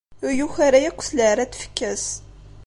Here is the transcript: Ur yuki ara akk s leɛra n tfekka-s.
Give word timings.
Ur 0.25 0.31
yuki 0.37 0.59
ara 0.67 0.79
akk 0.89 0.99
s 1.07 1.09
leɛra 1.17 1.45
n 1.45 1.49
tfekka-s. 1.51 2.05